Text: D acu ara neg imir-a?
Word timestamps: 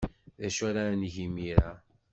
D 0.39 0.41
acu 0.47 0.61
ara 0.69 0.83
neg 1.01 1.13
imir-a? 1.25 1.71